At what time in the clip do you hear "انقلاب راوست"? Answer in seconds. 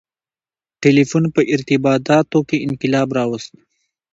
2.65-3.51